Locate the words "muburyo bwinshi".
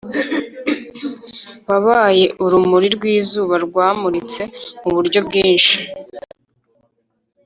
4.83-5.75